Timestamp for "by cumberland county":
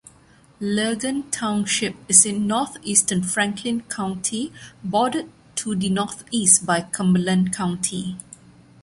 6.65-8.17